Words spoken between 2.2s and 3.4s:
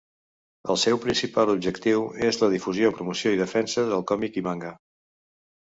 és la difusió, promoció